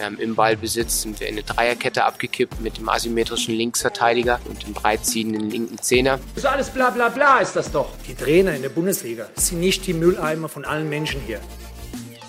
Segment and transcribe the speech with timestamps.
[0.00, 4.74] Ähm, Im Ballbesitz sind wir in eine Dreierkette abgekippt mit dem asymmetrischen Linksverteidiger und dem
[4.74, 6.18] breitziehenden linken Zehner.
[6.34, 7.90] Das ist alles bla bla bla ist das doch.
[8.06, 11.40] Die Trainer in der Bundesliga sind nicht die Mülleimer von allen Menschen hier.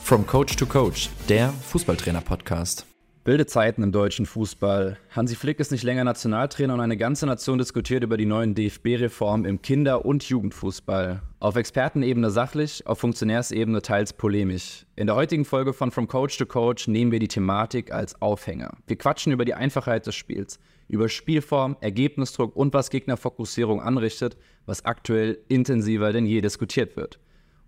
[0.04, 2.86] From Coach to Coach, der Fußballtrainer-Podcast.
[3.30, 4.98] Wilde Zeiten im deutschen Fußball.
[5.12, 9.46] Hansi Flick ist nicht länger Nationaltrainer und eine ganze Nation diskutiert über die neuen DFB-Reformen
[9.46, 11.22] im Kinder- und Jugendfußball.
[11.40, 14.88] Auf Expertenebene sachlich, auf Funktionärsebene teils polemisch.
[14.96, 18.72] In der heutigen Folge von From Coach to Coach nehmen wir die Thematik als Aufhänger.
[18.88, 24.86] Wir quatschen über die Einfachheit des Spiels, über Spielform, Ergebnisdruck und was Gegnerfokussierung anrichtet, was
[24.86, 27.20] aktuell intensiver denn je diskutiert wird.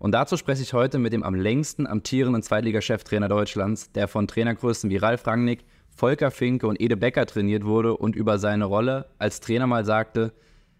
[0.02, 4.90] Und dazu spreche ich heute mit dem am längsten amtierenden Zweitliga-Cheftrainer Deutschlands, der von Trainergrößen
[4.90, 9.38] wie Ralf Rangnick, Volker Finke und Ede Becker trainiert wurde und über seine Rolle als
[9.38, 10.32] Trainer mal sagte,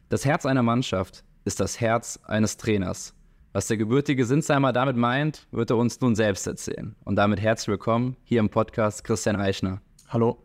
[0.09, 3.15] das Herz einer Mannschaft ist das Herz eines Trainers.
[3.53, 6.97] Was der gebürtige Sinsheimer damit meint, wird er uns nun selbst erzählen.
[7.05, 9.81] Und damit herzlich willkommen hier im Podcast Christian Eichner.
[10.09, 10.43] Hallo.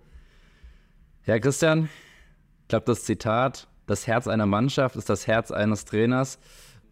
[1.26, 1.90] Ja, Christian,
[2.62, 6.38] ich glaube, das Zitat, das Herz einer Mannschaft ist das Herz eines Trainers,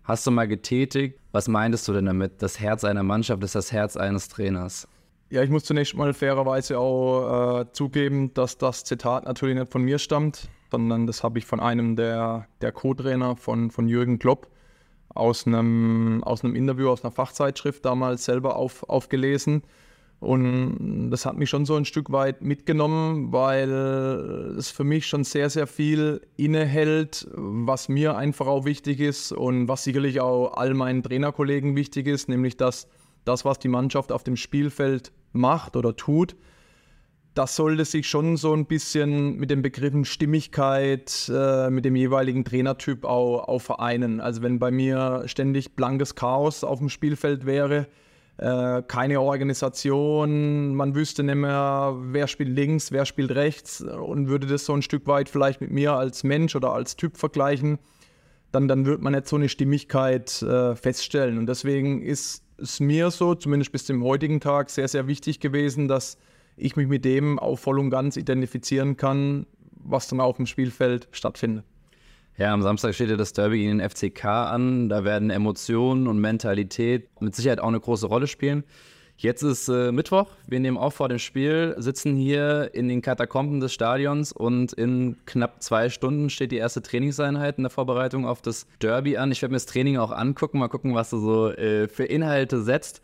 [0.05, 1.19] hast du mal getätigt.
[1.31, 2.41] Was meintest du denn damit?
[2.41, 4.87] Das Herz einer Mannschaft ist das Herz eines Trainers.
[5.29, 9.81] Ja, ich muss zunächst mal fairerweise auch äh, zugeben, dass das Zitat natürlich nicht von
[9.81, 14.47] mir stammt, sondern das habe ich von einem der, der Co-Trainer von, von Jürgen Klopp
[15.09, 19.63] aus einem, aus einem Interview, aus einer Fachzeitschrift damals selber auf, aufgelesen.
[20.25, 23.69] Und das hat mich schon so ein Stück weit mitgenommen, weil
[24.57, 29.67] es für mich schon sehr, sehr viel innehält, was mir einfach auch wichtig ist und
[29.67, 32.87] was sicherlich auch all meinen Trainerkollegen wichtig ist, nämlich dass
[33.23, 36.35] das, was die Mannschaft auf dem Spielfeld macht oder tut,
[37.35, 42.45] das sollte sich schon so ein bisschen mit den Begriffen Stimmigkeit, äh, mit dem jeweiligen
[42.45, 44.21] Trainertyp auch, auch vereinen.
[44.21, 47.87] Also wenn bei mir ständig blankes Chaos auf dem Spielfeld wäre,
[48.37, 54.47] äh, keine Organisation, man wüsste nicht mehr, wer spielt links, wer spielt rechts und würde
[54.47, 57.79] das so ein Stück weit vielleicht mit mir als Mensch oder als Typ vergleichen,
[58.51, 61.37] dann, dann wird man nicht so eine Stimmigkeit äh, feststellen.
[61.37, 65.87] Und deswegen ist es mir so, zumindest bis zum heutigen Tag, sehr, sehr wichtig gewesen,
[65.87, 66.17] dass
[66.57, 71.07] ich mich mit dem auch voll und ganz identifizieren kann, was dann auf dem Spielfeld
[71.11, 71.65] stattfindet.
[72.37, 74.89] Ja, am Samstag steht ja das Derby gegen den FCK an.
[74.89, 78.65] Da werden Emotionen und Mentalität mit Sicherheit auch eine große Rolle spielen.
[79.15, 80.27] Jetzt ist äh, Mittwoch.
[80.45, 85.15] Wir nehmen auf vor dem Spiel, sitzen hier in den Katakomben des Stadions und in
[85.25, 89.31] knapp zwei Stunden steht die erste Trainingseinheit in der Vorbereitung auf das Derby an.
[89.31, 92.61] Ich werde mir das Training auch angucken, mal gucken, was du so äh, für Inhalte
[92.61, 93.01] setzt.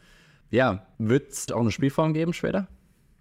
[0.49, 2.67] Ja, wird es auch eine Spielform geben später?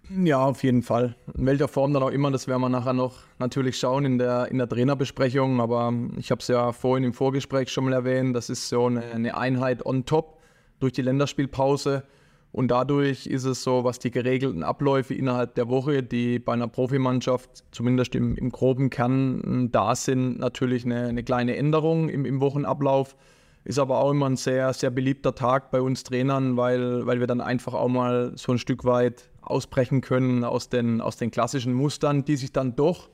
[0.09, 1.15] Ja, auf jeden Fall.
[1.37, 4.49] In welcher Form dann auch immer, das werden wir nachher noch natürlich schauen in der,
[4.51, 5.61] in der Trainerbesprechung.
[5.61, 9.35] Aber ich habe es ja vorhin im Vorgespräch schon mal erwähnt, das ist so eine,
[9.37, 10.39] Einheit on top
[10.79, 12.03] durch die Länderspielpause.
[12.51, 16.67] Und dadurch ist es so, was die geregelten Abläufe innerhalb der Woche, die bei einer
[16.67, 22.41] Profimannschaft zumindest im, im groben Kern da sind, natürlich eine, eine kleine Änderung im, im
[22.41, 23.15] Wochenablauf.
[23.63, 27.27] Ist aber auch immer ein sehr, sehr beliebter Tag bei uns Trainern, weil, weil wir
[27.27, 31.73] dann einfach auch mal so ein Stück weit ausbrechen können aus den, aus den klassischen
[31.73, 33.09] Mustern, die sich dann doch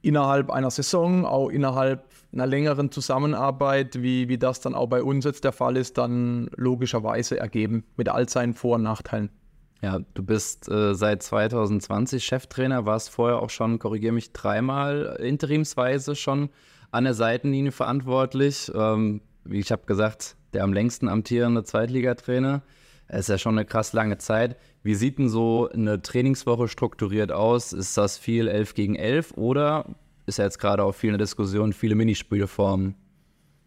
[0.00, 5.24] innerhalb einer Saison, auch innerhalb einer längeren Zusammenarbeit, wie, wie das dann auch bei uns
[5.24, 9.30] jetzt der Fall ist, dann logischerweise ergeben, mit all seinen Vor- und Nachteilen.
[9.80, 16.16] Ja, du bist äh, seit 2020 Cheftrainer, warst vorher auch schon, korrigiere mich, dreimal interimsweise
[16.16, 16.50] schon
[16.90, 18.72] an der Seitenlinie verantwortlich.
[18.74, 22.62] Ähm, wie ich habe gesagt, der am längsten amtierende Zweitligatrainer.
[23.08, 24.56] Es ist ja schon eine krass lange Zeit.
[24.82, 27.72] Wie sieht denn so eine Trainingswoche strukturiert aus?
[27.72, 29.86] Ist das viel 11 gegen 11 oder
[30.26, 32.94] ist ja jetzt gerade auch viel eine Diskussion, viele Minispielformen?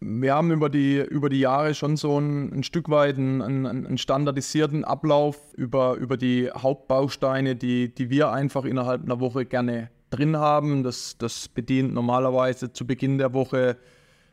[0.04, 3.66] Wir haben über die, über die Jahre schon so ein, ein Stück weit einen, einen,
[3.66, 9.90] einen, standardisierten Ablauf über, über die Hauptbausteine, die, die wir einfach innerhalb einer Woche gerne
[10.10, 10.82] drin haben.
[10.82, 13.76] Das, das bedient normalerweise zu Beginn der Woche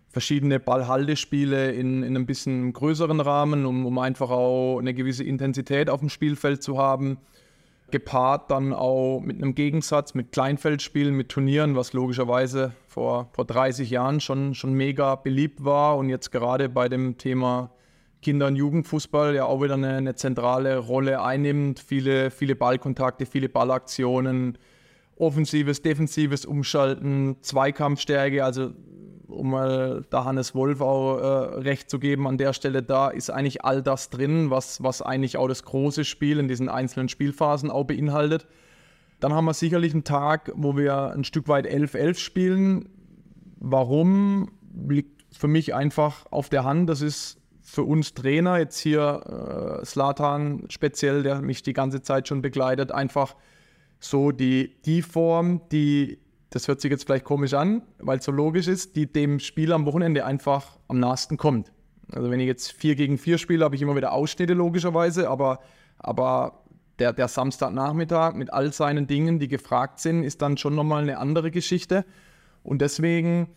[0.09, 5.89] verschiedene Ballhaltespiele in, in einem bisschen größeren Rahmen, um, um einfach auch eine gewisse Intensität
[5.89, 7.19] auf dem Spielfeld zu haben.
[7.91, 13.89] Gepaart dann auch mit einem Gegensatz, mit Kleinfeldspielen, mit Turnieren, was logischerweise vor, vor 30
[13.89, 17.71] Jahren schon, schon mega beliebt war und jetzt gerade bei dem Thema
[18.21, 21.79] Kinder- und Jugendfußball ja auch wieder eine, eine zentrale Rolle einnimmt.
[21.79, 24.57] Viele, viele Ballkontakte, viele Ballaktionen,
[25.15, 28.71] offensives, defensives Umschalten, Zweikampfstärke, also
[29.29, 33.29] um mal da Hannes Wolf auch äh, recht zu geben, an der Stelle da ist
[33.29, 37.71] eigentlich all das drin, was, was eigentlich auch das große Spiel in diesen einzelnen Spielphasen
[37.71, 38.47] auch beinhaltet.
[39.19, 42.89] Dann haben wir sicherlich einen Tag, wo wir ein Stück weit 11-11 spielen.
[43.59, 44.51] Warum
[44.87, 46.89] liegt für mich einfach auf der Hand.
[46.89, 52.27] Das ist für uns Trainer, jetzt hier äh, Slatan speziell, der mich die ganze Zeit
[52.27, 53.35] schon begleitet, einfach
[53.99, 56.19] so die, die Form, die,
[56.49, 59.71] das hört sich jetzt vielleicht komisch an, weil es so logisch ist, die dem Spiel
[59.71, 61.71] am Wochenende einfach am nahesten kommt.
[62.11, 65.59] Also wenn ich jetzt 4 gegen 4 spiele, habe ich immer wieder Ausschnitte logischerweise, aber,
[65.99, 66.63] aber
[66.97, 71.19] der, der Samstagnachmittag mit all seinen Dingen, die gefragt sind, ist dann schon nochmal eine
[71.19, 72.03] andere Geschichte.
[72.63, 73.49] Und deswegen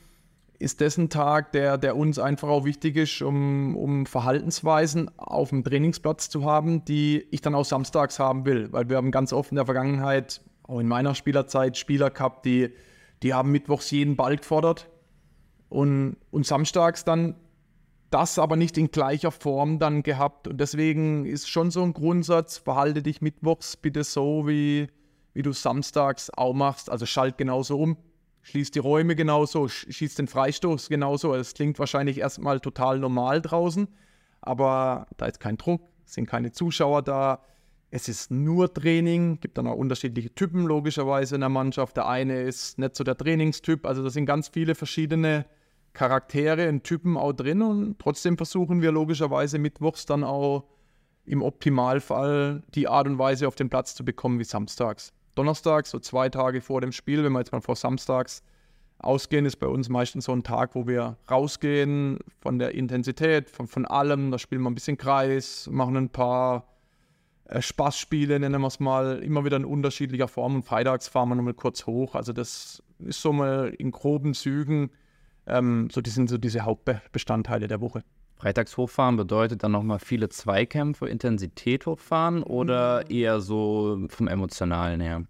[0.58, 5.48] ist das ein Tag, der, der uns einfach auch wichtig ist, um, um Verhaltensweisen auf
[5.48, 8.72] dem Trainingsplatz zu haben, die ich dann auch samstags haben will.
[8.72, 10.40] Weil wir haben ganz oft in der Vergangenheit,
[10.72, 12.70] auch in meiner Spielerzeit, Spieler gehabt, die,
[13.22, 14.88] die haben mittwochs jeden Ball gefordert
[15.68, 17.36] und, und samstags dann
[18.10, 20.46] das aber nicht in gleicher Form dann gehabt.
[20.46, 24.88] Und deswegen ist schon so ein Grundsatz, verhalte dich mittwochs bitte so, wie,
[25.32, 26.90] wie du samstags auch machst.
[26.90, 27.96] Also schalt genauso um,
[28.42, 31.34] schließt die Räume genauso, schießt den Freistoß genauso.
[31.34, 33.88] Es klingt wahrscheinlich erstmal total normal draußen,
[34.42, 37.40] aber da ist kein Druck, sind keine Zuschauer da.
[37.94, 41.94] Es ist nur Training, gibt dann auch unterschiedliche Typen logischerweise in der Mannschaft.
[41.98, 45.44] Der eine ist nicht so der Trainingstyp, also da sind ganz viele verschiedene
[45.92, 50.64] Charaktere und Typen auch drin und trotzdem versuchen wir logischerweise mittwochs dann auch
[51.26, 55.12] im Optimalfall die Art und Weise auf den Platz zu bekommen wie samstags.
[55.34, 58.42] Donnerstags, so zwei Tage vor dem Spiel, wenn wir jetzt mal vor samstags
[59.00, 63.66] ausgehen, ist bei uns meistens so ein Tag, wo wir rausgehen von der Intensität, von,
[63.66, 64.30] von allem.
[64.30, 66.71] Da spielen wir ein bisschen Kreis, machen ein paar
[67.58, 70.56] Spaßspiele, nennen wir es mal, immer wieder in unterschiedlicher Form.
[70.56, 72.14] Und freitags fahren wir nochmal kurz hoch.
[72.14, 74.90] Also das ist so mal in groben Zügen
[75.46, 78.04] ähm, so, die sind so diese Hauptbestandteile der Woche.
[78.36, 85.24] Freitags hochfahren bedeutet dann nochmal viele Zweikämpfe, Intensität hochfahren oder eher so vom Emotionalen her?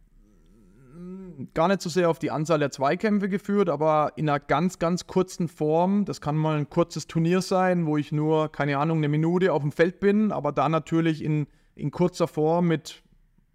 [1.55, 5.07] Gar nicht so sehr auf die Anzahl der Zweikämpfe geführt, aber in einer ganz, ganz
[5.07, 6.05] kurzen Form.
[6.05, 9.63] Das kann mal ein kurzes Turnier sein, wo ich nur, keine Ahnung, eine Minute auf
[9.63, 13.03] dem Feld bin, aber da natürlich in, in kurzer Form mit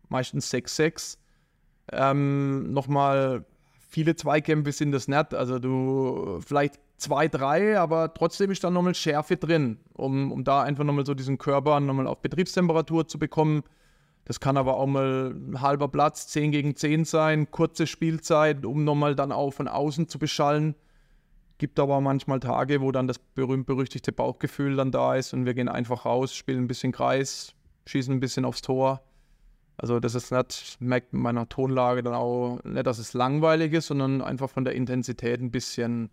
[0.10, 1.18] meistens 6-6
[1.92, 3.46] ähm, nochmal
[3.90, 5.34] viele Zweikämpfe sind das nicht.
[5.34, 10.64] Also du vielleicht zwei, drei, aber trotzdem ist da nochmal Schärfe drin, um, um da
[10.64, 13.64] einfach nochmal so diesen Körper nochmal auf Betriebstemperatur zu bekommen.
[14.26, 18.84] Das kann aber auch mal ein halber Platz, 10 gegen 10 sein, kurze Spielzeit, um
[18.84, 20.76] nochmal dann auch von außen zu beschallen.
[21.60, 25.70] Gibt aber manchmal Tage, wo dann das berühmt-berüchtigte Bauchgefühl dann da ist und wir gehen
[25.70, 27.54] einfach raus, spielen ein bisschen Kreis,
[27.88, 29.02] schießen ein bisschen aufs Tor
[29.78, 33.88] also das ist nicht, merkt in meiner Tonlage dann auch nicht, dass es langweilig ist,
[33.88, 36.10] sondern einfach von der Intensität ein bisschen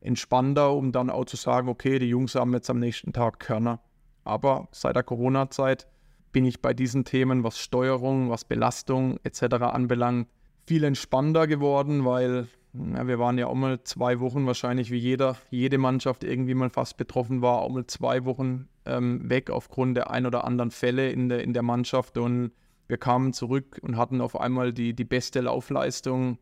[0.00, 3.80] entspannter, um dann auch zu sagen, okay, die Jungs haben jetzt am nächsten Tag Körner.
[4.24, 5.86] Aber seit der Corona-Zeit
[6.32, 9.54] bin ich bei diesen Themen, was Steuerung, was Belastung etc.
[9.62, 10.28] anbelangt,
[10.66, 15.36] viel entspannter geworden, weil ja, wir waren ja auch mal zwei Wochen wahrscheinlich wie jeder,
[15.50, 20.10] jede Mannschaft irgendwie mal fast betroffen war, auch mal zwei Wochen ähm, weg aufgrund der
[20.10, 22.52] ein oder anderen Fälle in der, in der Mannschaft und
[22.88, 26.38] wir kamen zurück und hatten auf einmal die, die beste Laufleistung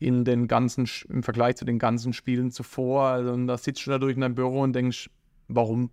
[0.00, 3.04] in den ganzen, im Vergleich zu den ganzen Spielen zuvor.
[3.04, 5.10] Also, und da sitzt du da durch in deinem Büro und denkst,
[5.46, 5.90] warum?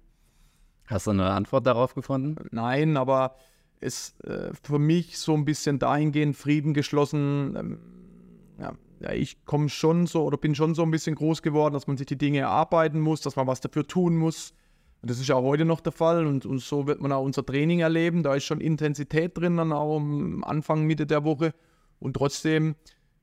[0.87, 2.47] Hast du eine Antwort darauf gefunden?
[2.51, 3.35] Nein, aber
[3.79, 7.55] es äh, für mich so ein bisschen dahingehend Frieden geschlossen.
[7.55, 7.79] Ähm,
[8.59, 11.87] ja, ja, ich komme schon so oder bin schon so ein bisschen groß geworden, dass
[11.87, 14.53] man sich die Dinge erarbeiten muss, dass man was dafür tun muss.
[15.01, 17.45] Und das ist auch heute noch der Fall und, und, so wird man auch unser
[17.45, 18.23] Training erleben.
[18.23, 21.53] Da ist schon Intensität drin, dann auch am Anfang, Mitte der Woche.
[21.99, 22.75] Und trotzdem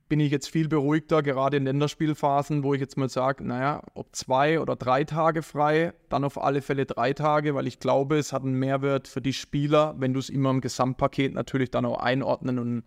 [0.09, 4.14] bin ich jetzt viel beruhigter, gerade in Länderspielphasen, wo ich jetzt mal sage, naja, ob
[4.14, 8.33] zwei oder drei Tage frei, dann auf alle Fälle drei Tage, weil ich glaube, es
[8.33, 11.99] hat einen Mehrwert für die Spieler, wenn du es immer im Gesamtpaket natürlich dann auch
[11.99, 12.85] einordnen und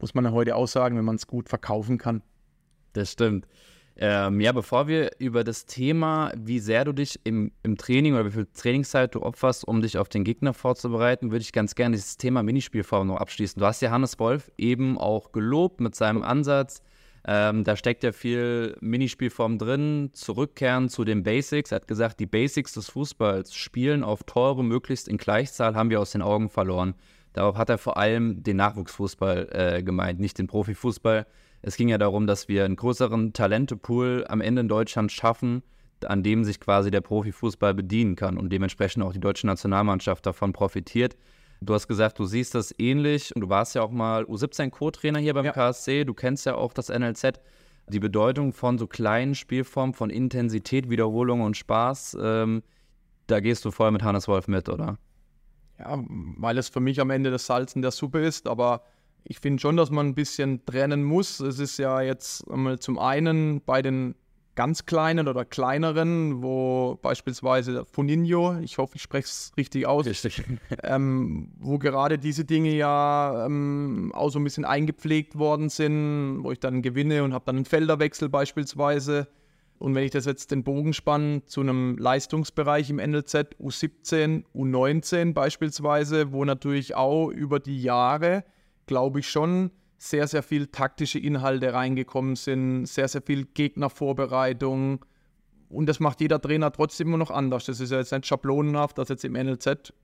[0.00, 2.22] muss man ja heute auch sagen, wenn man es gut verkaufen kann.
[2.92, 3.46] Das stimmt.
[3.96, 8.24] Ähm, ja, bevor wir über das Thema, wie sehr du dich im, im Training oder
[8.24, 11.96] wie viel Trainingszeit du opferst, um dich auf den Gegner vorzubereiten, würde ich ganz gerne
[11.96, 13.60] dieses Thema Minispielform noch abschließen.
[13.60, 16.82] Du hast ja Hannes Wolf eben auch gelobt mit seinem Ansatz.
[17.26, 21.70] Ähm, da steckt ja viel Minispielform drin, zurückkehren zu den Basics.
[21.70, 26.00] Er hat gesagt, die Basics des Fußballs, Spielen auf Tore möglichst in Gleichzahl, haben wir
[26.00, 26.94] aus den Augen verloren.
[27.32, 31.26] Darauf hat er vor allem den Nachwuchsfußball äh, gemeint, nicht den Profifußball.
[31.62, 35.62] Es ging ja darum, dass wir einen größeren Talentepool am Ende in Deutschland schaffen,
[36.06, 40.52] an dem sich quasi der Profifußball bedienen kann und dementsprechend auch die deutsche Nationalmannschaft davon
[40.52, 41.16] profitiert.
[41.60, 45.34] Du hast gesagt, du siehst das ähnlich und du warst ja auch mal U17-Co-Trainer hier
[45.34, 45.52] beim ja.
[45.52, 46.04] KSC.
[46.04, 47.40] Du kennst ja auch das NLZ.
[47.88, 52.62] Die Bedeutung von so kleinen Spielformen, von Intensität, Wiederholung und Spaß, ähm,
[53.26, 54.96] da gehst du voll mit Hannes Wolf mit, oder?
[55.80, 58.82] Ja, weil es für mich am Ende das Salz in der Suppe ist, aber
[59.24, 61.40] ich finde schon, dass man ein bisschen trennen muss.
[61.40, 64.14] Es ist ja jetzt einmal zum einen bei den
[64.56, 70.42] ganz kleinen oder kleineren, wo beispielsweise Funinho, ich hoffe, ich spreche es richtig aus, richtig.
[70.82, 76.52] Ähm, wo gerade diese Dinge ja ähm, auch so ein bisschen eingepflegt worden sind, wo
[76.52, 79.28] ich dann gewinne und habe dann einen Felderwechsel beispielsweise.
[79.80, 85.32] Und wenn ich das jetzt den Bogen spanne zu einem Leistungsbereich im NLZ, U17, U19
[85.32, 88.44] beispielsweise, wo natürlich auch über die Jahre,
[88.84, 95.02] glaube ich schon, sehr, sehr viel taktische Inhalte reingekommen sind, sehr, sehr viel Gegnervorbereitung.
[95.70, 97.64] Und das macht jeder Trainer trotzdem immer noch anders.
[97.64, 99.94] Das ist ja jetzt nicht schablonenhaft, dass jetzt im NLZ,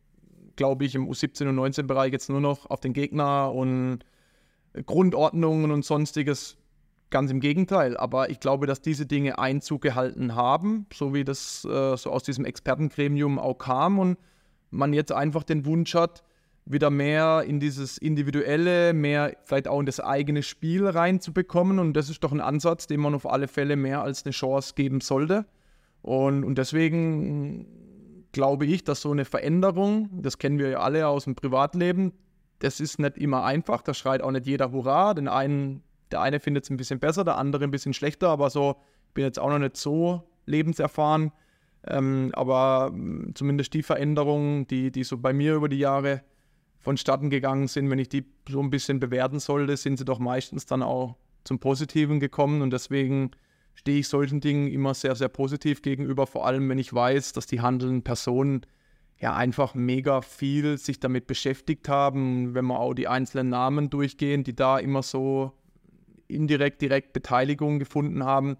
[0.57, 3.99] glaube ich, im U17 und 19 Bereich jetzt nur noch auf den Gegner und
[4.87, 6.57] Grundordnungen und sonstiges.
[7.11, 7.97] Ganz im Gegenteil.
[7.97, 12.25] Aber ich glaube, dass diese Dinge Einzug gehalten haben, so wie das äh, so aus
[12.25, 14.19] diesem Expertengremium auch kam und
[14.71, 16.25] man jetzt einfach den Wunsch hat,
[16.65, 21.79] wieder mehr in dieses Individuelle, mehr vielleicht auch in das eigene Spiel reinzubekommen.
[21.79, 24.75] Und das ist doch ein Ansatz, den man auf alle Fälle mehr als eine Chance
[24.75, 25.47] geben sollte.
[26.03, 27.67] Und, und deswegen
[28.33, 32.13] glaube ich, dass so eine Veränderung, das kennen wir ja alle aus dem Privatleben,
[32.59, 33.83] das ist nicht immer einfach.
[33.83, 35.15] Da schreit auch nicht jeder Hurra.
[35.15, 38.29] Den einen, der eine findet es ein bisschen besser, der andere ein bisschen schlechter.
[38.29, 38.77] Aber so,
[39.09, 41.33] ich bin jetzt auch noch nicht so lebenserfahren.
[41.87, 42.93] Ähm, aber
[43.35, 46.23] zumindest die Veränderung, die, die so bei mir über die Jahre
[46.79, 50.67] vonstatten gegangen sind, wenn ich die so ein bisschen bewerten sollte, sind sie doch meistens
[50.67, 53.33] dann auch zum Positiven gekommen und deswegen
[53.75, 57.47] stehe ich solchen Dingen immer sehr, sehr positiv gegenüber, vor allem wenn ich weiß, dass
[57.47, 58.63] die handelnden Personen
[59.19, 64.45] ja einfach mega viel sich damit beschäftigt haben, wenn wir auch die einzelnen Namen durchgehen,
[64.45, 65.53] die da immer so
[66.29, 68.57] indirekt, direkt Beteiligung gefunden haben,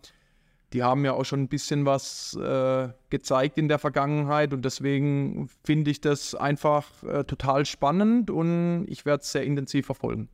[0.73, 5.49] die haben ja auch schon ein bisschen was äh, gezeigt in der Vergangenheit und deswegen
[5.65, 10.29] finde ich das einfach äh, total spannend und ich werde es sehr intensiv verfolgen.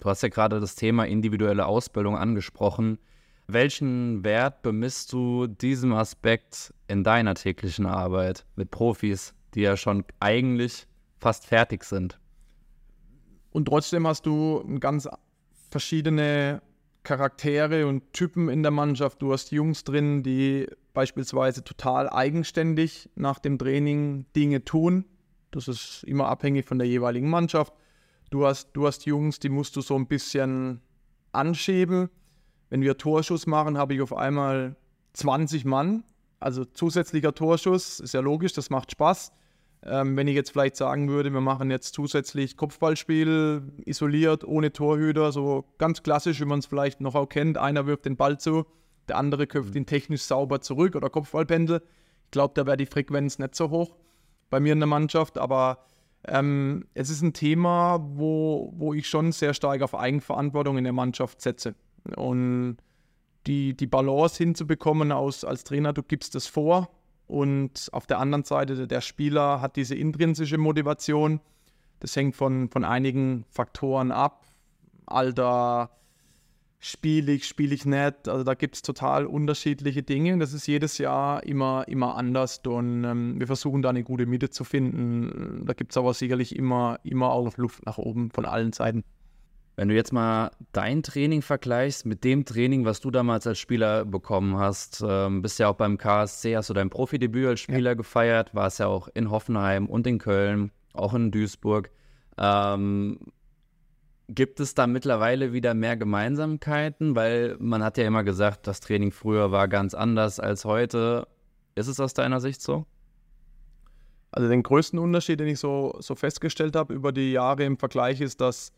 [0.00, 2.98] Du hast ja gerade das Thema individuelle Ausbildung angesprochen.
[3.48, 10.04] Welchen Wert bemisst du diesem Aspekt in deiner täglichen Arbeit mit Profis, die ja schon
[10.20, 10.86] eigentlich
[11.18, 12.18] fast fertig sind?
[13.52, 15.08] Und trotzdem hast du ganz
[15.70, 16.60] verschiedene
[17.06, 19.22] Charaktere und Typen in der Mannschaft.
[19.22, 25.04] Du hast Jungs drin, die beispielsweise total eigenständig nach dem Training Dinge tun.
[25.52, 27.72] Das ist immer abhängig von der jeweiligen Mannschaft.
[28.30, 30.80] Du hast, du hast Jungs, die musst du so ein bisschen
[31.30, 32.10] anschieben.
[32.70, 34.74] Wenn wir Torschuss machen, habe ich auf einmal
[35.12, 36.02] 20 Mann.
[36.40, 39.30] Also zusätzlicher Torschuss, ist ja logisch, das macht Spaß.
[39.88, 45.30] Ähm, wenn ich jetzt vielleicht sagen würde, wir machen jetzt zusätzlich Kopfballspiel isoliert, ohne Torhüter,
[45.30, 47.56] so ganz klassisch, wie man es vielleicht noch auch kennt.
[47.56, 48.66] Einer wirft den Ball zu,
[49.08, 51.82] der andere köpft ihn technisch sauber zurück oder Kopfballpendel.
[52.24, 53.96] Ich glaube, da wäre die Frequenz nicht so hoch
[54.50, 55.84] bei mir in der Mannschaft, aber
[56.26, 60.92] ähm, es ist ein Thema, wo, wo ich schon sehr stark auf Eigenverantwortung in der
[60.92, 61.76] Mannschaft setze.
[62.16, 62.78] Und
[63.46, 66.90] die, die Balance hinzubekommen aus, als Trainer, du gibst es vor,
[67.26, 71.40] und auf der anderen Seite, der Spieler hat diese intrinsische Motivation.
[72.00, 74.44] Das hängt von, von einigen Faktoren ab.
[75.06, 75.90] Alter,
[76.78, 78.28] spiele ich, spiele ich nicht.
[78.28, 80.38] Also da gibt es total unterschiedliche Dinge.
[80.38, 82.60] Das ist jedes Jahr immer, immer anders.
[82.64, 85.64] Und ähm, wir versuchen da eine gute Mitte zu finden.
[85.66, 89.02] Da gibt es aber sicherlich immer, immer auch Luft nach oben von allen Seiten.
[89.76, 94.06] Wenn du jetzt mal dein Training vergleichst mit dem Training, was du damals als Spieler
[94.06, 97.94] bekommen hast, ähm, bist ja auch beim KSC, hast du dein Profidebüt als Spieler ja.
[97.94, 101.90] gefeiert, warst ja auch in Hoffenheim und in Köln, auch in Duisburg.
[102.38, 103.18] Ähm,
[104.28, 107.14] gibt es da mittlerweile wieder mehr Gemeinsamkeiten?
[107.14, 111.28] Weil man hat ja immer gesagt, das Training früher war ganz anders als heute.
[111.74, 112.86] Ist es aus deiner Sicht so?
[114.32, 118.22] Also den größten Unterschied, den ich so, so festgestellt habe über die Jahre im Vergleich,
[118.22, 118.72] ist, dass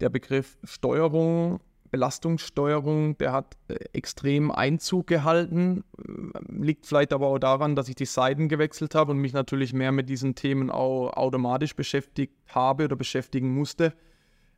[0.00, 1.60] der Begriff Steuerung,
[1.90, 5.84] Belastungssteuerung, der hat äh, extrem Einzug gehalten.
[5.98, 9.72] Äh, liegt vielleicht aber auch daran, dass ich die Seiten gewechselt habe und mich natürlich
[9.72, 13.94] mehr mit diesen Themen auch automatisch beschäftigt habe oder beschäftigen musste.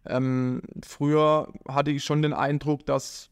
[0.07, 3.31] Ähm, früher hatte ich schon den Eindruck, dass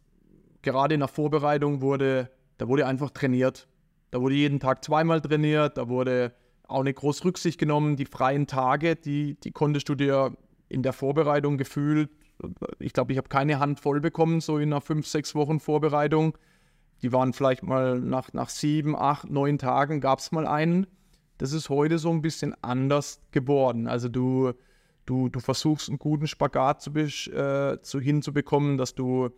[0.62, 3.68] gerade in der Vorbereitung wurde, da wurde einfach trainiert.
[4.10, 6.32] Da wurde jeden Tag zweimal trainiert, da wurde
[6.68, 7.96] auch eine große Rücksicht genommen.
[7.96, 10.36] Die freien Tage, die, die konntest du dir
[10.68, 12.10] in der Vorbereitung gefühlt,
[12.78, 16.36] ich glaube, ich habe keine Hand voll bekommen, so in einer fünf, sechs Wochen Vorbereitung.
[17.02, 20.86] Die waren vielleicht mal nach, nach sieben, acht, neun Tagen gab es mal einen.
[21.38, 23.86] Das ist heute so ein bisschen anders geworden.
[23.86, 24.52] Also du,
[25.04, 29.28] du, du versuchst einen guten Spagat zu, äh, zu hinzubekommen, dass du,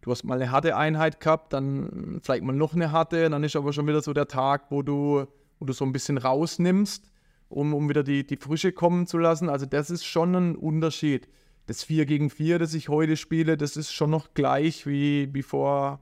[0.00, 3.56] du hast mal eine harte Einheit gehabt, dann vielleicht mal noch eine harte, dann ist
[3.56, 5.26] aber schon wieder so der Tag, wo du,
[5.58, 7.10] wo du so ein bisschen rausnimmst
[7.54, 9.48] um, um wieder die, die Frische kommen zu lassen.
[9.48, 11.28] Also das ist schon ein Unterschied.
[11.66, 15.42] Das 4 gegen 4, das ich heute spiele, das ist schon noch gleich wie, wie
[15.42, 16.00] vor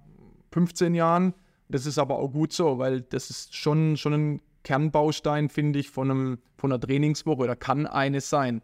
[0.51, 1.35] 15 Jahren,
[1.69, 5.91] Das ist aber auch gut so, weil das ist schon, schon ein Kernbaustein, finde ich,
[5.91, 8.63] von, einem, von einer Trainingswoche oder kann eines sein.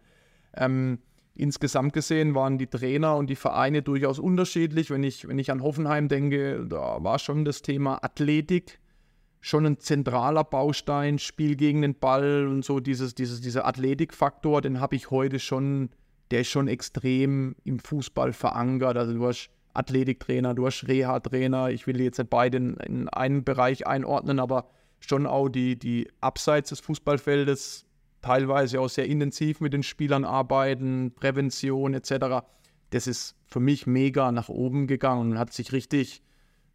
[0.57, 0.99] Ähm,
[1.35, 4.90] insgesamt gesehen waren die Trainer und die Vereine durchaus unterschiedlich.
[4.90, 8.80] Wenn ich, wenn ich an Hoffenheim denke, da war schon das Thema Athletik
[9.40, 14.80] schon ein zentraler Baustein, Spiel gegen den Ball und so dieses, dieses, dieser Athletikfaktor, den
[14.80, 15.90] habe ich heute schon,
[16.30, 18.97] der ist schon extrem im Fußball verankert.
[18.97, 21.71] Also du hast Athletiktrainer, du hast Reha-Trainer.
[21.71, 24.68] Ich will jetzt nicht beide in, in einen Bereich einordnen, aber
[25.00, 27.87] schon auch die, die abseits des Fußballfeldes
[28.21, 32.45] teilweise auch sehr intensiv mit den Spielern arbeiten, Prävention etc.
[32.90, 36.23] Das ist für mich mega nach oben gegangen und hat sich richtig,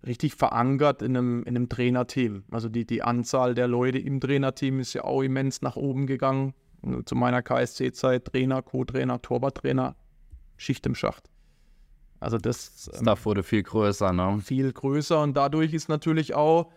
[0.06, 2.44] richtig verankert in einem, in einem Trainerteam.
[2.52, 6.54] Also die, die Anzahl der Leute im Trainerteam ist ja auch immens nach oben gegangen.
[7.06, 9.96] Zu meiner KSC-Zeit Trainer, Co-Trainer, Torwarttrainer,
[10.58, 11.30] Schicht im Schacht.
[12.20, 14.40] Also das Stuff wurde viel größer, ne?
[14.42, 16.72] Viel größer und dadurch ist natürlich auch,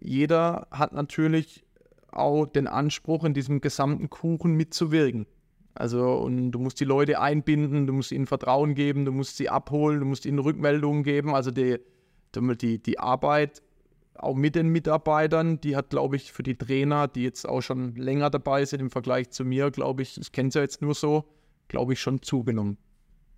[0.00, 1.64] jeder hat natürlich
[2.10, 5.26] auch den Anspruch, in diesem gesamten Kuchen mitzuwirken.
[5.74, 9.48] Also, und du musst die Leute einbinden, du musst ihnen Vertrauen geben, du musst sie
[9.48, 11.34] abholen, du musst ihnen Rückmeldungen geben.
[11.34, 11.78] Also die,
[12.34, 13.62] die, die Arbeit
[14.14, 17.94] auch mit den Mitarbeitern, die hat, glaube ich, für die Trainer, die jetzt auch schon
[17.94, 20.94] länger dabei sind im Vergleich zu mir, glaube ich, ich kenne es ja jetzt nur
[20.94, 21.24] so,
[21.68, 22.78] glaube ich, schon zugenommen.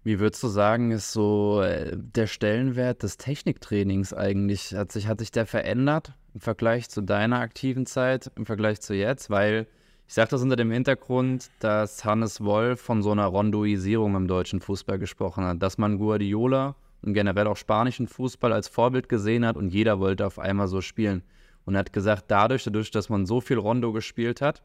[0.02, 4.75] Wie würdest du sagen, ist so äh, der Stellenwert des Techniktrainings eigentlich?
[4.75, 8.94] Hat sich, hat sich der verändert im Vergleich zu deiner aktiven Zeit, im Vergleich zu
[8.94, 9.28] jetzt?
[9.28, 9.66] Weil
[10.09, 14.61] ich sage das unter dem Hintergrund, dass Hannes Wolf von so einer Rondoisierung im deutschen
[14.61, 19.57] Fußball gesprochen hat, dass man Guardiola und generell auch spanischen Fußball als Vorbild gesehen hat
[19.57, 21.23] und jeder wollte auf einmal so spielen.
[21.64, 24.62] Und er hat gesagt, dadurch, dadurch, dass man so viel Rondo gespielt hat,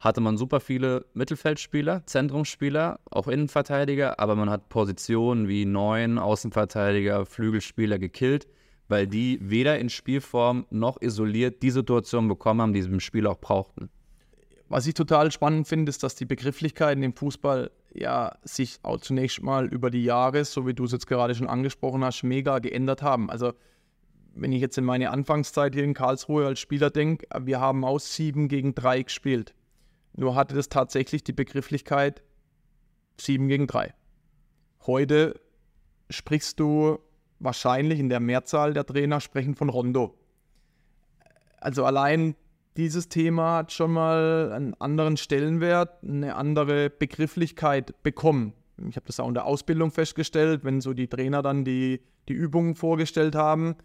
[0.00, 7.26] hatte man super viele Mittelfeldspieler, Zentrumsspieler, auch Innenverteidiger, aber man hat Positionen wie neun Außenverteidiger,
[7.26, 8.46] Flügelspieler gekillt,
[8.88, 13.26] weil die weder in Spielform noch isoliert die Situation bekommen haben, die sie im Spiel
[13.26, 13.90] auch brauchten.
[14.68, 19.42] Was ich total spannend finde, ist, dass die Begrifflichkeiten im Fußball ja sich auch zunächst
[19.42, 23.02] mal über die Jahre, so wie du es jetzt gerade schon angesprochen hast, mega geändert
[23.02, 23.30] haben.
[23.30, 23.52] Also
[24.34, 28.14] wenn ich jetzt in meine Anfangszeit hier in Karlsruhe als Spieler denke, wir haben aus
[28.14, 29.54] sieben gegen drei gespielt.
[30.12, 32.22] Nur hatte das tatsächlich die Begrifflichkeit
[33.20, 33.94] 7 gegen 3.
[34.86, 35.40] Heute
[36.08, 36.98] sprichst du
[37.38, 40.18] wahrscheinlich in der Mehrzahl der Trainer sprechen von Rondo.
[41.58, 42.34] Also allein
[42.80, 48.54] dieses Thema hat schon mal einen anderen Stellenwert, eine andere Begrifflichkeit bekommen.
[48.88, 52.32] Ich habe das auch in der Ausbildung festgestellt, wenn so die Trainer dann die, die
[52.32, 53.76] Übungen vorgestellt haben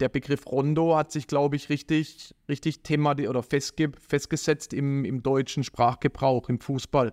[0.00, 5.22] der Begriff Rondo hat sich, glaube ich, richtig, richtig thematisch oder festge festgesetzt im, im
[5.22, 7.12] deutschen Sprachgebrauch, im Fußball.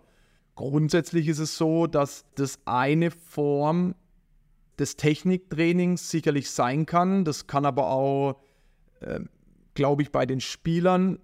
[0.55, 3.93] Grundsätzlich ist es so, dass das eine Form
[4.79, 7.25] des Techniktrainings sicherlich sein kann.
[7.25, 8.39] Das kann aber auch,
[9.01, 9.19] äh,
[9.73, 11.19] glaube ich, bei den Spielern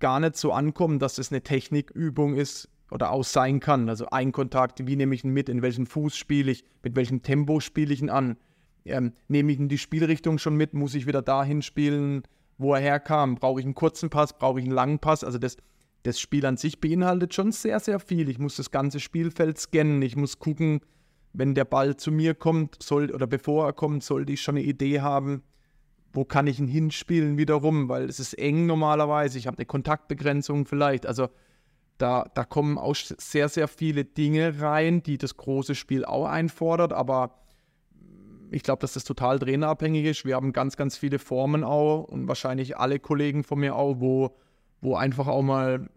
[0.00, 3.88] gar nicht so ankommen, dass es eine Technikübung ist oder auch sein kann.
[3.88, 7.22] Also ein Kontakt, wie nehme ich ihn mit, in welchem Fuß spiele ich, mit welchem
[7.22, 8.36] Tempo spiele ich ihn an
[8.84, 12.22] ähm, nehme ich in die Spielrichtung schon mit, muss ich wieder dahin spielen,
[12.58, 13.36] wo er herkam.
[13.36, 15.24] Brauche ich einen kurzen Pass, brauche ich einen langen Pass?
[15.24, 15.56] Also das,
[16.02, 18.28] das Spiel an sich beinhaltet schon sehr, sehr viel.
[18.28, 20.02] Ich muss das ganze Spielfeld scannen.
[20.02, 20.80] Ich muss gucken,
[21.32, 24.64] wenn der Ball zu mir kommt, soll oder bevor er kommt, sollte ich schon eine
[24.64, 25.42] Idee haben,
[26.12, 29.38] wo kann ich ihn hinspielen wiederum, weil es ist eng normalerweise.
[29.38, 31.06] Ich habe eine Kontaktbegrenzung vielleicht.
[31.06, 31.28] Also
[31.98, 36.92] da, da kommen auch sehr, sehr viele Dinge rein, die das große Spiel auch einfordert,
[36.92, 37.36] aber
[38.50, 40.24] ich glaube, dass das total trainerabhängig ist.
[40.24, 44.36] Wir haben ganz, ganz viele Formen auch und wahrscheinlich alle Kollegen von mir auch, wo,
[44.80, 45.88] wo einfach auch mal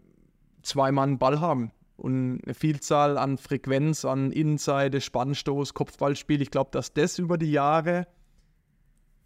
[0.62, 6.42] zwei Mann Ball haben und eine Vielzahl an Frequenz, an Innenseite, Spannstoß, Kopfballspiel.
[6.42, 8.06] Ich glaube, dass das über die Jahre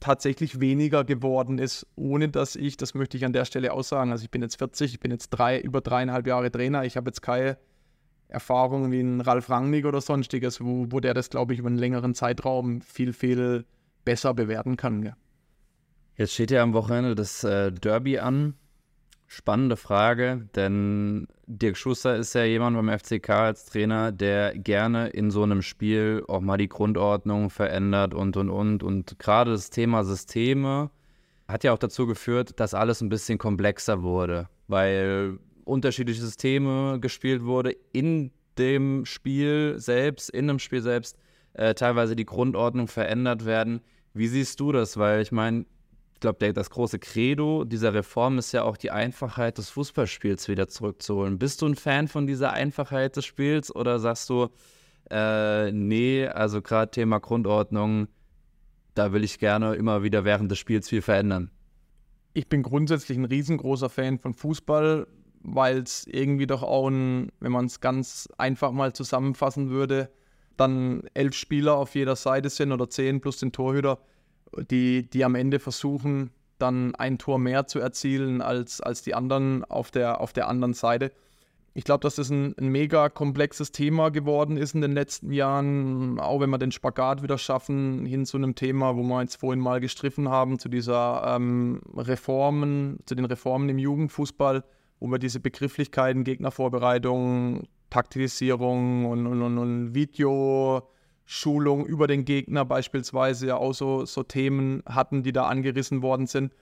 [0.00, 4.24] tatsächlich weniger geworden ist, ohne dass ich, das möchte ich an der Stelle aussagen, also
[4.24, 7.20] ich bin jetzt 40, ich bin jetzt drei, über dreieinhalb Jahre Trainer, ich habe jetzt
[7.22, 7.58] keine
[8.28, 11.78] Erfahrungen wie ein Ralf Rangnick oder sonstiges, wo, wo der das, glaube ich, über einen
[11.78, 13.64] längeren Zeitraum viel, viel
[14.04, 15.02] besser bewerten kann.
[15.02, 15.16] Ja.
[16.16, 18.54] Jetzt steht ja am Wochenende das äh, Derby an.
[19.30, 25.30] Spannende Frage, denn Dirk Schuster ist ja jemand beim FCK als Trainer, der gerne in
[25.30, 28.82] so einem Spiel auch mal die Grundordnung verändert und und und.
[28.82, 30.90] Und gerade das Thema Systeme
[31.46, 37.44] hat ja auch dazu geführt, dass alles ein bisschen komplexer wurde, weil unterschiedliche Systeme gespielt
[37.44, 41.18] wurde in dem Spiel selbst, in dem Spiel selbst,
[41.52, 43.82] äh, teilweise die Grundordnung verändert werden.
[44.14, 44.96] Wie siehst du das?
[44.96, 45.66] Weil ich meine,
[46.18, 50.66] ich glaube, das große Credo dieser Reform ist ja auch die Einfachheit des Fußballspiels wieder
[50.66, 51.38] zurückzuholen.
[51.38, 54.48] Bist du ein Fan von dieser Einfachheit des Spiels oder sagst du,
[55.12, 58.08] äh, nee, also gerade Thema Grundordnung,
[58.96, 61.52] da will ich gerne immer wieder während des Spiels viel verändern?
[62.34, 65.06] Ich bin grundsätzlich ein riesengroßer Fan von Fußball,
[65.42, 70.10] weil es irgendwie doch auch ein, wenn man es ganz einfach mal zusammenfassen würde,
[70.56, 74.00] dann elf Spieler auf jeder Seite sind oder zehn plus den Torhüter,
[74.70, 79.64] die, die am Ende versuchen, dann ein Tor mehr zu erzielen als, als die anderen
[79.64, 81.12] auf der, auf der anderen Seite.
[81.74, 86.18] Ich glaube, dass das ein, ein, mega komplexes Thema geworden ist in den letzten Jahren,
[86.18, 89.60] auch wenn wir den Spagat wieder schaffen hin zu einem Thema, wo wir jetzt vorhin
[89.60, 94.64] mal gestriffen haben, zu dieser ähm, Reformen, zu den Reformen im Jugendfußball,
[94.98, 99.94] wo wir diese Begrifflichkeiten, Gegnervorbereitung, Taktisierung und, und, und, und
[101.28, 106.26] Videoschulung über den Gegner beispielsweise ja auch so, so Themen hatten, die da angerissen worden
[106.26, 106.54] sind.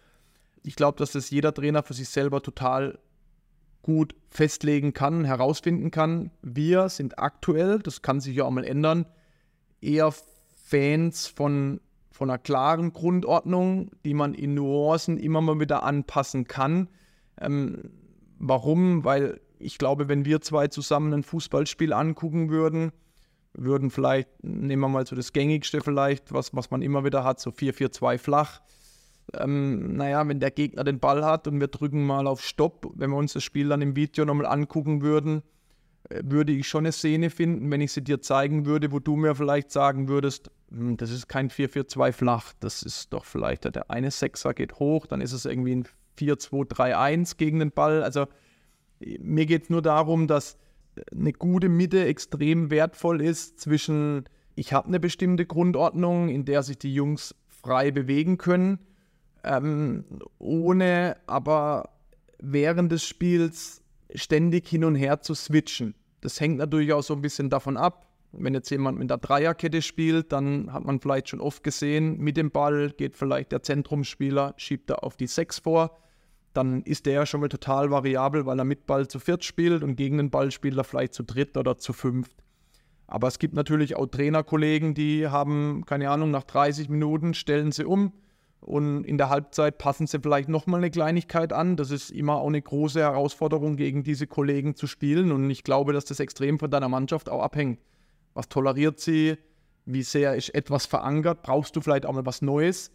[0.65, 2.99] Ich glaube, dass das jeder Trainer für sich selber total
[3.83, 6.33] gut festlegen kann, herausfinden kann.
[6.43, 9.07] Wir sind aktuell, das kann sich ja auch mal ändern,
[9.81, 10.13] eher
[10.57, 16.89] Fans von, von einer klaren Grundordnung, die man in Nuancen immer mal wieder anpassen kann.
[17.41, 17.91] Ähm,
[18.41, 19.05] warum?
[19.05, 22.91] Weil ich glaube, wenn wir zwei zusammen ein Fußballspiel angucken würden,
[23.57, 27.41] würden vielleicht, nehmen wir mal so das gängigste vielleicht, was, was man immer wieder hat,
[27.41, 28.61] so 4-4-2 flach.
[29.35, 33.11] Ähm, naja, wenn der Gegner den Ball hat und wir drücken mal auf Stopp, wenn
[33.11, 35.43] wir uns das Spiel dann im Video nochmal angucken würden,
[36.09, 39.17] äh, würde ich schon eine Szene finden, wenn ich sie dir zeigen würde, wo du
[39.17, 43.91] mir vielleicht sagen würdest, hm, das ist kein 4-4-2 flach, das ist doch vielleicht der
[43.91, 45.89] eine Sechser geht hoch, dann ist es irgendwie ein
[46.19, 48.03] 4-2-3-1 gegen den Ball.
[48.03, 48.27] Also
[49.01, 50.57] mir geht es nur darum, dass
[51.13, 56.79] eine gute Mitte extrem wertvoll ist zwischen, ich habe eine bestimmte Grundordnung, in der sich
[56.79, 58.79] die Jungs frei bewegen können,
[59.45, 60.05] ähm,
[60.39, 61.91] ohne aber
[62.39, 63.83] während des Spiels
[64.15, 65.95] ständig hin und her zu switchen.
[66.21, 68.07] Das hängt natürlich auch so ein bisschen davon ab.
[68.33, 72.37] Wenn jetzt jemand mit der Dreierkette spielt, dann hat man vielleicht schon oft gesehen, mit
[72.37, 75.97] dem Ball geht vielleicht der Zentrumsspieler, schiebt er auf die Sechs vor
[76.57, 79.83] dann ist der ja schon mal total variabel, weil er mit Ball zu viert spielt
[79.83, 82.37] und gegen den Ball spielt er vielleicht zu dritt oder zu fünft.
[83.07, 87.85] Aber es gibt natürlich auch Trainerkollegen, die haben, keine Ahnung, nach 30 Minuten stellen sie
[87.85, 88.13] um
[88.61, 91.77] und in der Halbzeit passen sie vielleicht nochmal eine Kleinigkeit an.
[91.77, 95.31] Das ist immer auch eine große Herausforderung, gegen diese Kollegen zu spielen.
[95.31, 97.79] Und ich glaube, dass das extrem von deiner Mannschaft auch abhängt.
[98.35, 99.37] Was toleriert sie?
[99.85, 101.43] Wie sehr ist etwas verankert?
[101.43, 102.91] Brauchst du vielleicht auch mal was Neues?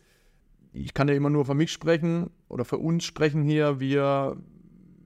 [0.73, 3.79] Ich kann ja immer nur für mich sprechen oder für uns sprechen hier.
[3.79, 4.38] Wir,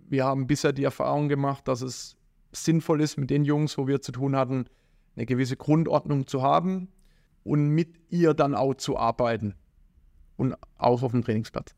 [0.08, 2.18] wir haben bisher die Erfahrung gemacht, dass es
[2.52, 4.66] sinnvoll ist, mit den Jungs, wo wir zu tun hatten,
[5.16, 6.90] eine gewisse Grundordnung zu haben
[7.44, 9.56] und mit ihr dann auch zu arbeiten
[10.38, 11.76] und auch auf dem Trainingsplatz.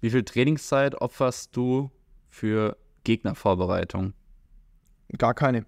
[0.00, 1.90] Wie viel Trainingszeit opferst du
[2.28, 4.12] für Gegnervorbereitung?
[5.16, 5.64] Gar keine.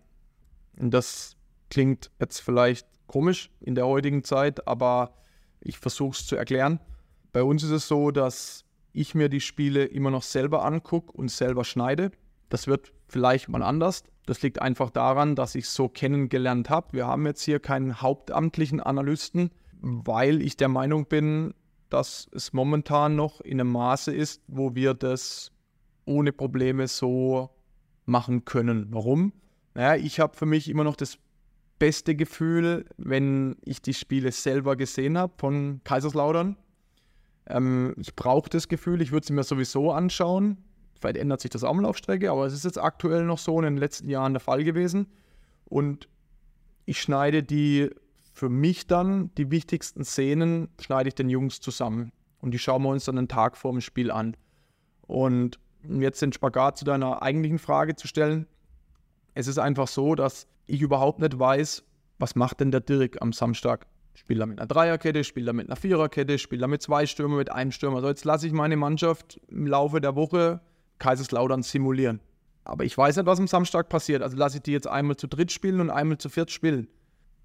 [0.79, 1.37] Und das
[1.71, 5.15] klingt jetzt vielleicht komisch in der heutigen Zeit, aber
[5.61, 6.81] ich versuche es zu erklären.
[7.37, 11.31] Bei uns ist es so, dass ich mir die Spiele immer noch selber angucke und
[11.31, 12.11] selber schneide.
[12.49, 14.05] Das wird vielleicht mal anders.
[14.25, 16.95] Das liegt einfach daran, dass ich es so kennengelernt habe.
[16.95, 19.51] Wir haben jetzt hier keinen hauptamtlichen Analysten,
[19.83, 21.53] weil ich der Meinung bin,
[21.91, 25.53] dass es momentan noch in einem Maße ist, wo wir das
[26.07, 27.51] ohne Probleme so
[28.07, 28.87] machen können.
[28.93, 29.35] Warum?
[29.75, 31.19] Naja, ich habe für mich immer noch das
[31.79, 36.57] beste Gefühl, wenn ich die Spiele selber gesehen habe von Kaiserslautern
[37.49, 40.59] ähm, ich brauche das Gefühl, ich würde sie mir sowieso anschauen.
[40.99, 43.59] Vielleicht ändert sich das auch mal auf Strecke, aber es ist jetzt aktuell noch so
[43.59, 45.07] in den letzten Jahren der Fall gewesen.
[45.65, 46.09] Und
[46.87, 47.91] ich schneide die
[48.33, 52.13] für mich dann, die wichtigsten Szenen, schneide ich den Jungs zusammen.
[52.41, 54.37] Und die schauen wir uns dann einen Tag vor dem Spiel an.
[55.07, 58.47] Und jetzt den Spagat zu deiner eigentlichen Frage zu stellen.
[59.35, 61.85] Es ist einfach so, dass ich überhaupt nicht weiß,
[62.19, 65.69] was macht denn der Dirk am Samstag Spielt er mit einer Dreierkette, spielt er mit
[65.69, 67.97] einer Viererkette, spielt er mit zwei Stürmern, mit einem Stürmer.
[67.97, 70.61] Also jetzt lasse ich meine Mannschaft im Laufe der Woche
[70.99, 72.21] Kaiserslautern simulieren.
[72.65, 74.23] Aber ich weiß nicht, was am Samstag passiert.
[74.23, 76.89] Also lasse ich die jetzt einmal zu dritt spielen und einmal zu viert spielen.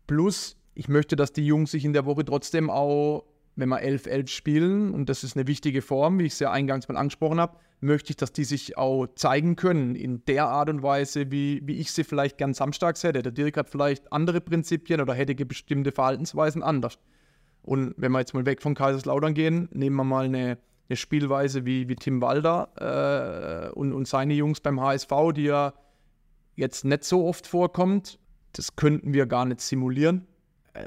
[0.07, 4.27] Plus, ich möchte, dass die Jungs sich in der Woche trotzdem auch wenn wir 11-11
[4.27, 7.57] spielen, und das ist eine wichtige Form, wie ich es ja eingangs mal angesprochen habe,
[7.81, 11.77] möchte ich, dass die sich auch zeigen können in der Art und Weise, wie, wie
[11.77, 13.23] ich sie vielleicht gern samstags hätte.
[13.23, 16.99] Der Dirk hat vielleicht andere Prinzipien oder hätte bestimmte Verhaltensweisen anders.
[17.63, 20.57] Und wenn wir jetzt mal weg von Kaiserslautern gehen, nehmen wir mal eine,
[20.89, 25.73] eine Spielweise wie, wie Tim Walder äh, und, und seine Jungs beim HSV, die ja
[26.55, 28.19] jetzt nicht so oft vorkommt.
[28.53, 30.27] Das könnten wir gar nicht simulieren.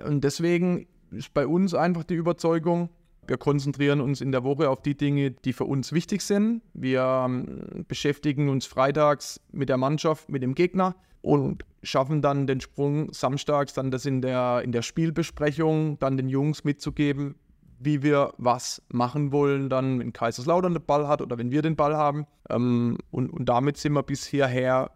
[0.06, 2.90] Und deswegen ist bei uns einfach die Überzeugung,
[3.26, 6.62] wir konzentrieren uns in der Woche auf die Dinge, die für uns wichtig sind.
[6.74, 12.60] Wir ähm, beschäftigen uns freitags mit der Mannschaft, mit dem Gegner und schaffen dann den
[12.60, 17.36] Sprung samstags, dann das in der, in der Spielbesprechung, dann den Jungs mitzugeben,
[17.78, 21.76] wie wir was machen wollen, dann, wenn Kaiserslautern den Ball hat oder wenn wir den
[21.76, 22.26] Ball haben.
[22.50, 24.90] Ähm, und, und damit sind wir bis hierher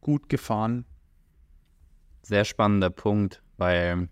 [0.00, 0.86] gut gefahren.
[2.22, 4.08] Sehr spannender Punkt, weil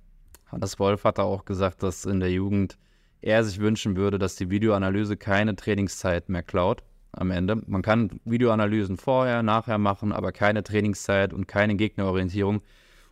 [0.53, 2.79] Hannes Wolf hat auch gesagt, dass in der Jugend
[3.23, 7.63] er sich wünschen würde, dass die Videoanalyse keine Trainingszeit mehr klaut am Ende.
[7.67, 12.63] Man kann Videoanalysen vorher, nachher machen, aber keine Trainingszeit und keine Gegnerorientierung.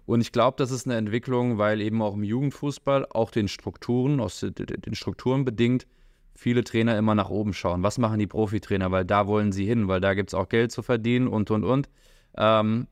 [0.06, 4.20] Und ich glaube, das ist eine Entwicklung, weil eben auch im Jugendfußball, auch den Strukturen,
[4.20, 5.86] aus den Strukturen bedingt,
[6.34, 7.82] viele Trainer immer nach oben schauen.
[7.82, 8.90] Was machen die Profitrainer?
[8.90, 11.64] Weil da wollen sie hin, weil da gibt es auch Geld zu verdienen und, und,
[11.64, 11.88] und.
[12.36, 12.86] Ähm,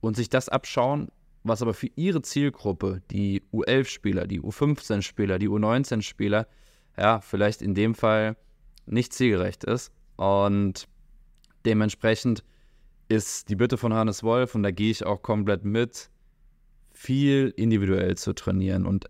[0.00, 1.08] und sich das abschauen,
[1.44, 6.46] was aber für ihre Zielgruppe, die U11-Spieler, die U15-Spieler, die U19-Spieler,
[6.96, 8.36] ja, vielleicht in dem Fall
[8.86, 9.92] nicht zielgerecht ist.
[10.16, 10.88] Und
[11.64, 12.42] dementsprechend
[13.08, 16.10] ist die Bitte von Hannes Wolf, und da gehe ich auch komplett mit,
[16.92, 18.84] viel individuell zu trainieren.
[18.84, 19.06] Und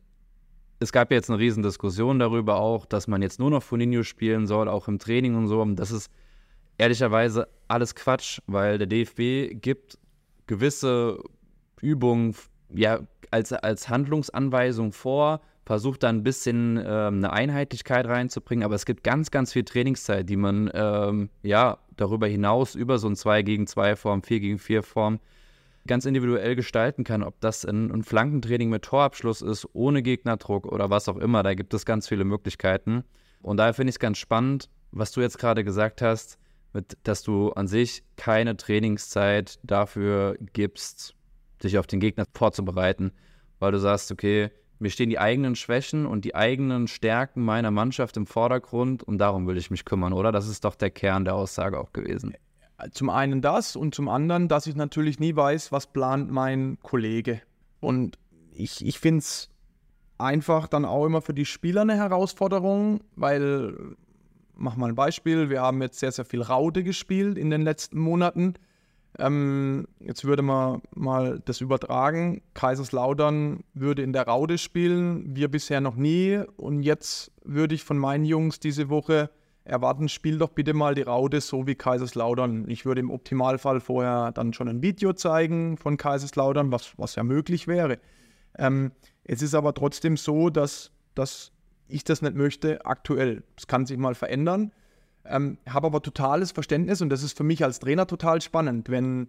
[0.78, 4.46] es gab jetzt eine riesen Diskussion darüber auch, dass man jetzt nur noch Foninho spielen
[4.46, 5.62] soll, auch im Training und so.
[5.62, 6.10] Und das ist
[6.76, 9.98] ehrlicherweise alles Quatsch, weil der DFB gibt
[10.46, 11.18] gewisse
[11.80, 12.34] Übungen
[12.70, 18.86] ja als, als Handlungsanweisung vor, versucht da ein bisschen ähm, eine Einheitlichkeit reinzubringen, aber es
[18.86, 23.42] gibt ganz, ganz viel Trainingszeit, die man ähm, ja darüber hinaus über so ein 2
[23.42, 25.20] gegen 2 Form, 4 gegen 4 Form
[25.86, 30.90] ganz individuell gestalten kann, ob das ein, ein Flankentraining mit Torabschluss ist, ohne Gegnerdruck oder
[30.90, 33.04] was auch immer, da gibt es ganz viele Möglichkeiten.
[33.42, 36.38] Und daher finde ich es ganz spannend, was du jetzt gerade gesagt hast,
[36.72, 41.14] mit, dass du an sich keine Trainingszeit dafür gibst,
[41.58, 43.12] dich auf den Gegner vorzubereiten,
[43.58, 48.16] weil du sagst, okay, mir stehen die eigenen Schwächen und die eigenen Stärken meiner Mannschaft
[48.16, 50.30] im Vordergrund und darum will ich mich kümmern, oder?
[50.30, 52.34] Das ist doch der Kern der Aussage auch gewesen.
[52.92, 57.42] Zum einen das und zum anderen, dass ich natürlich nie weiß, was plant mein Kollege.
[57.80, 58.18] Und
[58.52, 59.50] ich, ich finde es
[60.16, 63.96] einfach dann auch immer für die Spieler eine Herausforderung, weil,
[64.54, 67.98] mach mal ein Beispiel, wir haben jetzt sehr, sehr viel Raute gespielt in den letzten
[67.98, 68.54] Monaten.
[69.18, 72.40] Ähm, jetzt würde man mal das übertragen.
[72.54, 76.40] Kaiserslautern würde in der Raude spielen, wir bisher noch nie.
[76.56, 79.30] Und jetzt würde ich von meinen Jungs diese Woche
[79.64, 82.68] erwarten, spiel doch bitte mal die Raude so wie Kaiserslautern.
[82.68, 87.22] Ich würde im Optimalfall vorher dann schon ein Video zeigen von Kaiserslautern, was, was ja
[87.22, 87.98] möglich wäre.
[88.56, 88.92] Ähm,
[89.24, 91.52] es ist aber trotzdem so, dass, dass
[91.88, 93.42] ich das nicht möchte aktuell.
[93.56, 94.72] Es kann sich mal verändern.
[95.28, 99.28] Ähm, habe aber totales Verständnis und das ist für mich als Trainer total spannend, wenn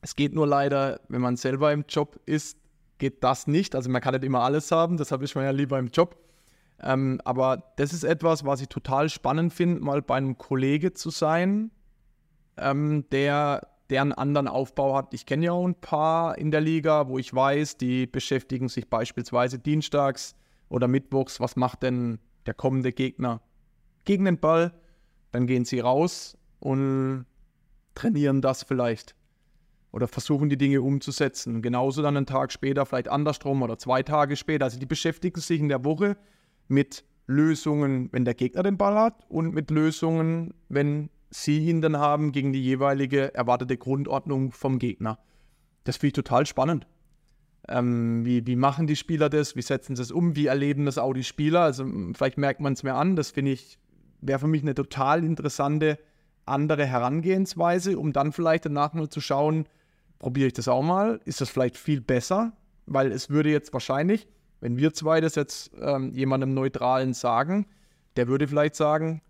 [0.00, 2.58] es geht nur leider, wenn man selber im Job ist,
[2.98, 3.74] geht das nicht.
[3.74, 6.16] Also man kann nicht immer alles haben, habe ich mir ja lieber im Job.
[6.82, 11.10] Ähm, aber das ist etwas, was ich total spannend finde, mal bei einem Kollege zu
[11.10, 11.70] sein,
[12.56, 15.14] ähm, der, der einen anderen Aufbau hat.
[15.14, 18.88] Ich kenne ja auch ein paar in der Liga, wo ich weiß, die beschäftigen sich
[18.88, 20.34] beispielsweise dienstags
[20.68, 23.40] oder mittwochs, was macht denn der kommende Gegner
[24.04, 24.72] gegen den Ball?
[25.36, 27.26] Dann gehen sie raus und
[27.94, 29.14] trainieren das vielleicht
[29.92, 31.60] oder versuchen die Dinge umzusetzen.
[31.60, 34.64] Genauso dann einen Tag später, vielleicht andersrum oder zwei Tage später.
[34.64, 36.16] Also die beschäftigen sich in der Woche
[36.68, 41.98] mit Lösungen, wenn der Gegner den Ball hat und mit Lösungen, wenn sie ihn dann
[41.98, 45.18] haben gegen die jeweilige erwartete Grundordnung vom Gegner.
[45.84, 46.86] Das finde ich total spannend.
[47.68, 49.54] Ähm, wie, wie machen die Spieler das?
[49.54, 50.34] Wie setzen sie es um?
[50.34, 51.60] Wie erleben das auch die Spieler?
[51.60, 53.16] Also vielleicht merkt man es mir an.
[53.16, 53.78] Das finde ich
[54.26, 55.98] wäre für mich eine total interessante
[56.44, 59.66] andere Herangehensweise, um dann vielleicht danach mal zu schauen,
[60.18, 62.52] probiere ich das auch mal, ist das vielleicht viel besser,
[62.86, 64.28] weil es würde jetzt wahrscheinlich,
[64.60, 67.66] wenn wir zwei das jetzt ähm, jemandem Neutralen sagen,
[68.16, 69.22] der würde vielleicht sagen,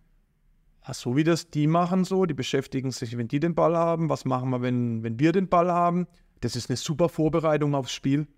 [0.92, 4.24] so wie das die machen so, die beschäftigen sich, wenn die den Ball haben, was
[4.24, 6.06] machen wir, wenn, wenn wir den Ball haben?
[6.40, 8.28] Das ist eine super Vorbereitung aufs Spiel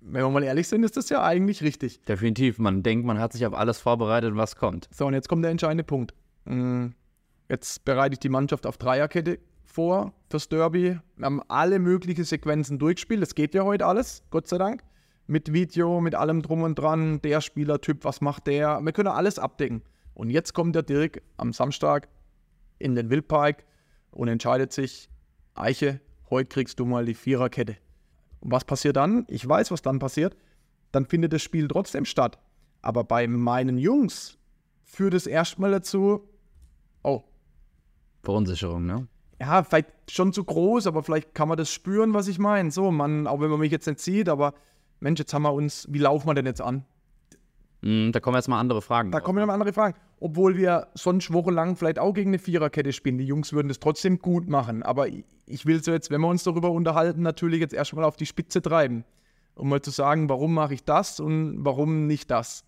[0.00, 2.02] wenn wir mal ehrlich sind, ist das ja eigentlich richtig.
[2.04, 2.58] Definitiv.
[2.58, 4.88] Man denkt, man hat sich auf alles vorbereitet, was kommt.
[4.92, 6.14] So, und jetzt kommt der entscheidende Punkt.
[6.44, 6.88] Mm,
[7.48, 10.98] jetzt bereite ich die Mannschaft auf Dreierkette vor fürs Derby.
[11.16, 13.22] Wir haben alle möglichen Sequenzen durchgespielt.
[13.22, 14.82] Das geht ja heute alles, Gott sei Dank.
[15.26, 17.20] Mit Video, mit allem drum und dran.
[17.22, 18.80] Der Spielertyp, was macht der?
[18.80, 19.82] Wir können alles abdecken.
[20.14, 22.08] Und jetzt kommt der Dirk am Samstag
[22.78, 23.64] in den Wildpark
[24.10, 25.10] und entscheidet sich,
[25.54, 27.76] Eiche, heute kriegst du mal die Viererkette.
[28.40, 29.24] Und was passiert dann?
[29.28, 30.36] Ich weiß, was dann passiert.
[30.92, 32.38] Dann findet das Spiel trotzdem statt.
[32.82, 34.38] Aber bei meinen Jungs
[34.84, 36.28] führt es erstmal dazu,
[37.02, 37.22] oh.
[38.22, 39.08] Verunsicherung, ne?
[39.40, 42.70] Ja, vielleicht schon zu groß, aber vielleicht kann man das spüren, was ich meine.
[42.70, 44.54] So, man, auch wenn man mich jetzt nicht sieht, aber
[45.00, 46.84] Mensch, jetzt haben wir uns, wie laufen wir denn jetzt an?
[47.82, 49.10] Mm, da kommen jetzt mal andere Fragen.
[49.10, 49.96] Da kommen jetzt mal andere Fragen.
[50.20, 53.18] Obwohl wir sonst wochenlang vielleicht auch gegen eine Viererkette spielen.
[53.18, 54.82] Die Jungs würden das trotzdem gut machen.
[54.82, 58.26] Aber ich will so jetzt, wenn wir uns darüber unterhalten, natürlich jetzt erstmal auf die
[58.26, 59.04] Spitze treiben.
[59.54, 62.64] Um mal zu sagen, warum mache ich das und warum nicht das.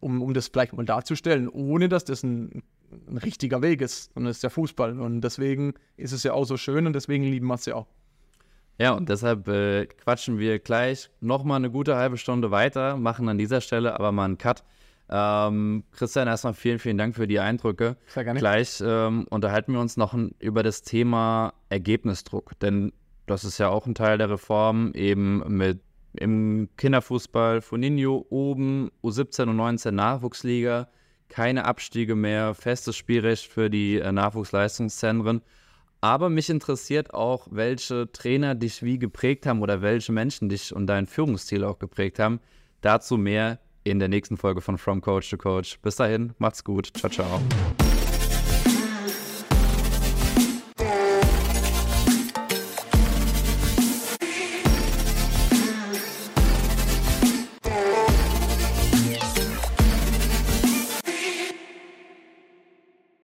[0.00, 2.62] um, um das vielleicht mal darzustellen, ohne dass das ein,
[3.08, 4.10] ein richtiger Weg ist.
[4.14, 5.00] Und das ist der Fußball.
[5.00, 7.86] Und deswegen ist es ja auch so schön und deswegen lieben wir es ja auch.
[8.78, 13.38] Ja, und deshalb äh, quatschen wir gleich nochmal eine gute halbe Stunde weiter, machen an
[13.38, 14.64] dieser Stelle aber mal einen Cut.
[15.08, 17.96] Ähm, Christian, erstmal vielen, vielen Dank für die Eindrücke.
[18.06, 18.40] Sehr gerne.
[18.40, 22.92] Gleich ähm, unterhalten wir uns noch über das Thema Ergebnisdruck, denn
[23.26, 25.80] das ist ja auch ein Teil der Reform, eben mit
[26.14, 30.88] im Kinderfußball Foninho oben, U17 und 19 Nachwuchsliga,
[31.28, 35.42] keine Abstiege mehr, festes Spielrecht für die äh, Nachwuchsleistungszentren.
[36.04, 40.86] Aber mich interessiert auch, welche Trainer dich wie geprägt haben oder welche Menschen dich und
[40.86, 42.40] deinen Führungsstil auch geprägt haben.
[42.82, 45.78] Dazu mehr in der nächsten Folge von From Coach to Coach.
[45.80, 46.90] Bis dahin, macht's gut.
[46.94, 47.40] Ciao, ciao.